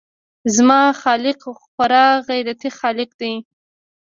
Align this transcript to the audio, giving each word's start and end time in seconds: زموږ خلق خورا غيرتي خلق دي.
زموږ 0.55 0.89
خلق 1.03 1.39
خورا 1.61 2.07
غيرتي 2.29 2.69
خلق 2.79 3.09
دي. 3.21 3.33